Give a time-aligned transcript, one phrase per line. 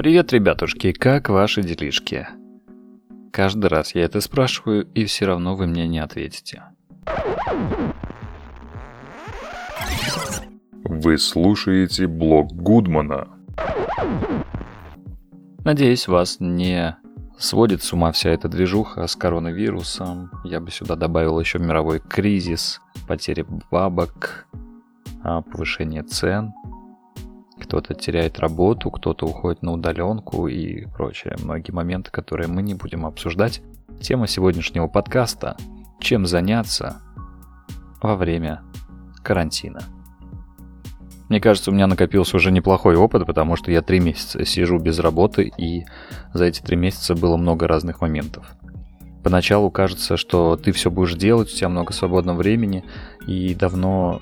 [0.00, 2.26] Привет, ребятушки, как ваши делишки?
[3.30, 6.62] Каждый раз я это спрашиваю, и все равно вы мне не ответите.
[10.84, 13.28] Вы слушаете блог Гудмана.
[15.66, 16.96] Надеюсь, вас не
[17.38, 20.30] сводит с ума вся эта движуха с коронавирусом.
[20.44, 24.46] Я бы сюда добавил еще мировой кризис, потери бабок,
[25.22, 26.54] а, повышение цен–
[27.70, 31.36] кто-то теряет работу, кто-то уходит на удаленку и прочее.
[31.40, 33.62] Многие моменты, которые мы не будем обсуждать.
[34.00, 35.56] Тема сегодняшнего подкаста–
[36.00, 36.96] чем заняться
[38.02, 38.62] во время
[39.22, 39.82] карантина.
[41.28, 44.98] Мне кажется, у меня накопился уже неплохой опыт, потому что я три месяца сижу без
[44.98, 45.84] работы, и
[46.34, 48.50] за эти три месяца было много разных моментов.
[49.22, 52.84] Поначалу кажется, что ты все будешь делать, у тебя много свободного времени,
[53.28, 54.20] и давно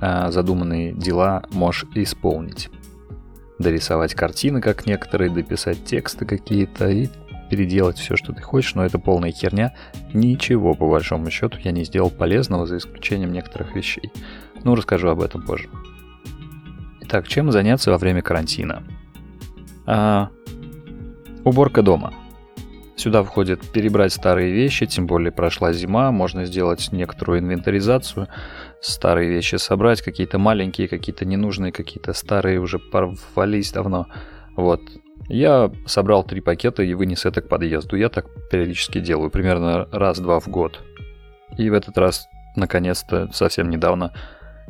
[0.00, 2.70] задуманные дела можешь исполнить.
[3.58, 7.08] Дорисовать картины, как некоторые, дописать тексты какие-то и
[7.50, 9.74] переделать все, что ты хочешь, но это полная херня.
[10.12, 14.12] Ничего, по большому счету, я не сделал полезного, за исключением некоторых вещей.
[14.64, 15.68] Ну, расскажу об этом позже.
[17.00, 18.84] Итак, чем заняться во время карантина?
[19.86, 20.28] А,
[21.44, 22.12] уборка дома.
[22.98, 28.26] Сюда входит перебрать старые вещи, тем более прошла зима, можно сделать некоторую инвентаризацию,
[28.80, 34.08] старые вещи собрать, какие-то маленькие, какие-то ненужные, какие-то старые уже порвались давно.
[34.56, 34.80] Вот.
[35.28, 37.94] Я собрал три пакета и вынес это к подъезду.
[37.94, 40.80] Я так периодически делаю, примерно раз-два в год.
[41.56, 42.26] И в этот раз,
[42.56, 44.12] наконец-то, совсем недавно.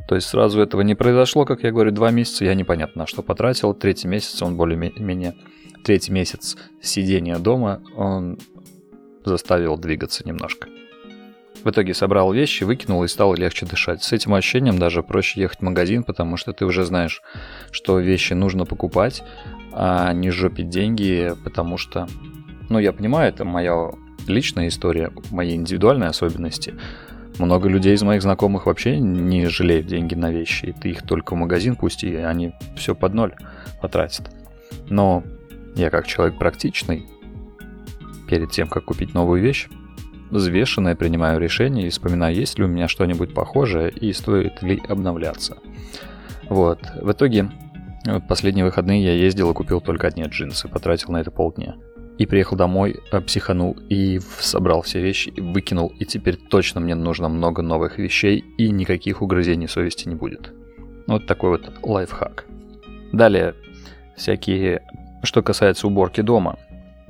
[0.06, 3.23] То есть сразу этого не произошло, как я говорю, два месяца я непонятно на что
[3.23, 3.73] потратил.
[3.73, 5.34] Третий месяц он более-менее
[5.84, 8.39] третий месяц сидения дома он
[9.25, 10.69] заставил двигаться немножко.
[11.65, 14.03] В итоге собрал вещи, выкинул и стало легче дышать.
[14.03, 17.21] С этим ощущением даже проще ехать в магазин, потому что ты уже знаешь,
[17.73, 19.25] что вещи нужно покупать,
[19.73, 22.06] а не жопить деньги, потому что,
[22.69, 23.91] ну я понимаю, это моя
[24.29, 26.75] личная история, мои индивидуальные особенности.
[27.38, 31.34] Много людей из моих знакомых вообще не жалеют деньги на вещи, и ты их только
[31.34, 33.34] в магазин пусти, и они все под ноль
[33.81, 34.31] потратят.
[34.88, 35.22] Но
[35.78, 37.06] я как человек практичный,
[38.28, 39.69] перед тем, как купить новую вещь,
[40.31, 45.56] взвешенное принимаю решение и вспоминаю, есть ли у меня что-нибудь похожее и стоит ли обновляться.
[46.49, 46.81] Вот.
[47.00, 47.50] В итоге,
[48.28, 51.77] последние выходные я ездил и купил только одни джинсы, потратил на это полдня.
[52.19, 57.28] И приехал домой, э, психанул и собрал все вещи, выкинул, и теперь точно мне нужно
[57.28, 60.53] много новых вещей, и никаких угрызений совести не будет.
[61.06, 62.44] Вот такой вот лайфхак.
[63.12, 63.55] Далее,
[64.17, 64.83] всякие
[65.23, 66.59] что касается уборки дома,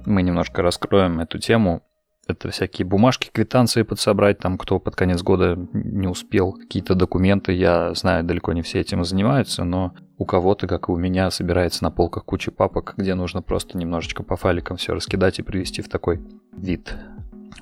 [0.07, 1.83] мы немножко раскроем эту тему.
[2.27, 7.53] Это всякие бумажки, квитанции подсобрать, там кто под конец года не успел, какие-то документы.
[7.53, 11.85] Я знаю, далеко не все этим занимаются, но у кого-то, как и у меня, собирается
[11.85, 15.89] на полках куча папок, где нужно просто немножечко по файликам все раскидать и привести в
[15.89, 16.21] такой
[16.53, 16.95] вид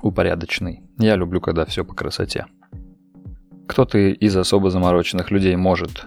[0.01, 0.83] упорядоченный.
[0.97, 2.45] Я люблю, когда все по красоте.
[3.67, 6.05] Кто-то из особо замороченных людей может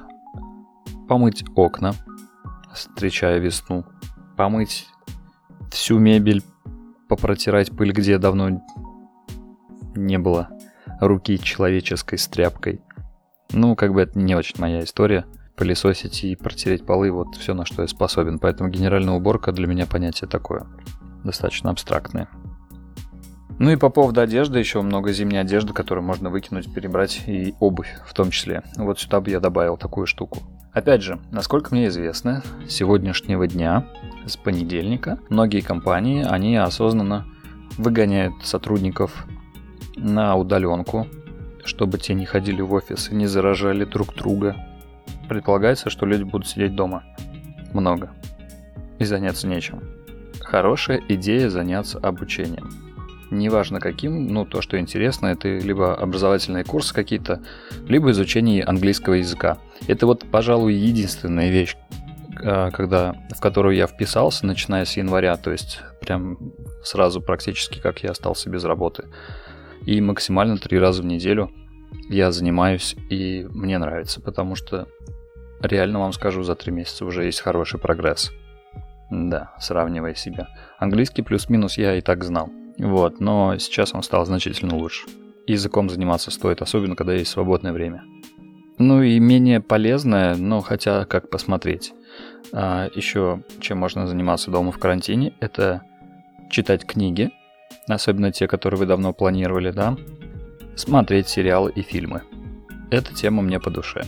[1.08, 1.94] помыть окна,
[2.74, 3.84] встречая весну,
[4.40, 4.88] помыть
[5.70, 6.42] всю мебель,
[7.10, 8.62] попротирать пыль, где давно
[9.94, 10.48] не было
[10.98, 12.80] руки человеческой с тряпкой.
[13.52, 15.26] Ну, как бы это не очень моя история.
[15.56, 18.38] Пылесосить и протереть полы, вот все, на что я способен.
[18.38, 20.66] Поэтому генеральная уборка для меня понятие такое.
[21.22, 22.26] Достаточно абстрактное.
[23.58, 27.94] Ну и по поводу одежды, еще много зимней одежды, которую можно выкинуть, перебрать, и обувь
[28.06, 28.62] в том числе.
[28.78, 30.38] Вот сюда бы я добавил такую штуку.
[30.72, 33.84] Опять же, насколько мне известно, с сегодняшнего дня,
[34.26, 37.26] с понедельника, многие компании, они осознанно
[37.78, 39.26] выгоняют сотрудников
[39.96, 41.06] на удаленку,
[41.64, 44.56] чтобы те не ходили в офис и не заражали друг друга.
[45.28, 47.04] Предполагается, что люди будут сидеть дома.
[47.72, 48.10] Много.
[48.98, 49.82] И заняться нечем.
[50.40, 52.70] Хорошая идея заняться обучением
[53.30, 57.40] неважно каким, ну, то, что интересно, это либо образовательные курсы какие-то,
[57.86, 59.58] либо изучение английского языка.
[59.86, 61.76] Это вот, пожалуй, единственная вещь,
[62.40, 66.38] когда, в которую я вписался, начиная с января, то есть прям
[66.82, 69.04] сразу практически как я остался без работы.
[69.86, 71.50] И максимально три раза в неделю
[72.08, 74.88] я занимаюсь, и мне нравится, потому что
[75.60, 78.32] реально вам скажу, за три месяца уже есть хороший прогресс.
[79.10, 80.48] Да, сравнивая себя.
[80.78, 82.50] Английский плюс-минус я и так знал.
[82.78, 85.06] Вот, но сейчас он стал значительно лучше.
[85.46, 88.04] Языком заниматься стоит, особенно когда есть свободное время.
[88.78, 91.92] Ну и менее полезное, но хотя как посмотреть.
[92.52, 95.82] А, еще чем можно заниматься дома в карантине, это
[96.50, 97.30] читать книги,
[97.88, 99.96] особенно те, которые вы давно планировали, да,
[100.76, 102.22] смотреть сериалы и фильмы.
[102.90, 104.04] Эта тема мне по душе.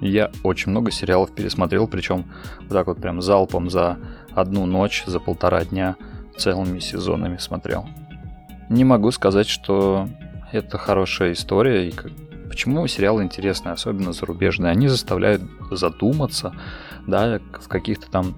[0.00, 2.24] Я очень много сериалов пересмотрел, причем
[2.60, 3.98] вот так вот прям залпом за
[4.34, 5.96] одну ночь за полтора дня
[6.36, 7.86] целыми сезонами смотрел.
[8.68, 10.08] Не могу сказать, что
[10.52, 11.88] это хорошая история.
[11.88, 11.92] И
[12.56, 14.72] почему сериалы интересные, особенно зарубежные?
[14.72, 16.54] Они заставляют задуматься,
[17.06, 18.34] да, в каких-то там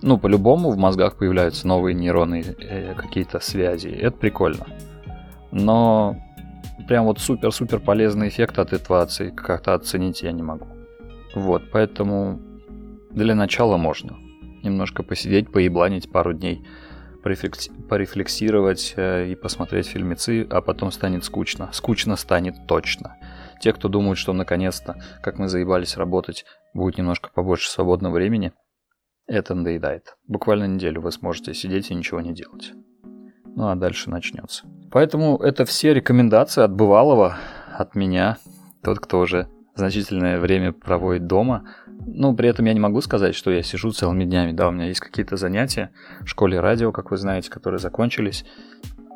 [0.00, 3.88] ну, по-любому в мозгах появляются новые нейроны, э, какие-то связи.
[3.88, 4.66] Это прикольно.
[5.52, 6.16] Но
[6.88, 10.66] прям вот супер-супер полезный эффект от этого как-то оценить я не могу.
[11.34, 12.40] Вот, поэтому
[13.10, 14.16] для начала можно.
[14.62, 16.64] Немножко посидеть, поебланить пару дней,
[17.22, 21.68] порефлексировать э, и посмотреть фильмецы, а потом станет скучно.
[21.74, 23.18] Скучно станет точно.
[23.60, 28.52] Те, кто думают, что наконец-то, как мы заебались работать, будет немножко побольше свободного времени–
[29.30, 30.16] это надоедает.
[30.26, 32.72] Буквально неделю вы сможете сидеть и ничего не делать.
[33.44, 34.66] Ну а дальше начнется.
[34.90, 37.36] Поэтому это все рекомендации от бывалого,
[37.72, 38.38] от меня,
[38.82, 39.46] тот, кто уже
[39.76, 41.64] значительное время проводит дома.
[42.06, 44.50] Ну, при этом я не могу сказать, что я сижу целыми днями.
[44.50, 45.92] Да, у меня есть какие-то занятия
[46.22, 48.44] в школе радио, как вы знаете, которые закончились.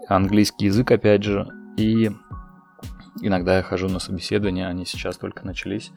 [0.06, 1.48] Английский язык, опять же.
[1.76, 2.12] И
[3.26, 5.92] иногда я хожу на собеседования, они сейчас только начались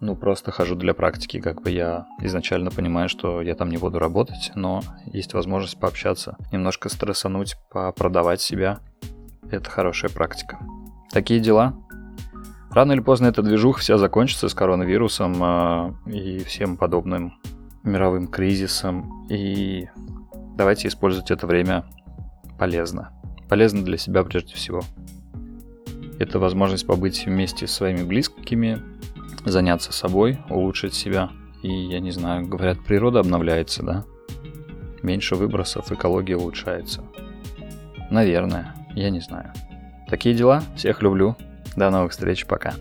[0.00, 3.98] ну, просто хожу для практики, как бы я изначально понимаю, что я там не буду
[3.98, 8.80] работать, но есть возможность пообщаться, немножко стрессануть, продавать себя.
[9.50, 10.58] Это хорошая практика.
[11.12, 11.74] Такие дела.
[12.70, 17.34] Рано или поздно эта движуха вся закончится с коронавирусом э, и всем подобным
[17.82, 19.26] мировым кризисом.
[19.28, 19.88] И
[20.56, 21.84] давайте использовать это время
[22.58, 23.10] полезно.
[23.48, 24.82] Полезно для себя прежде всего.
[26.20, 28.78] Это возможность побыть вместе с своими близкими,
[29.46, 31.30] заняться собой, улучшить себя.
[31.62, 34.04] И, я не знаю, говорят, природа обновляется, да?
[35.02, 37.02] Меньше выбросов, экология улучшается.
[38.10, 39.54] Наверное, я не знаю.
[40.08, 41.36] Такие дела, всех люблю.
[41.74, 42.74] До новых встреч, пока.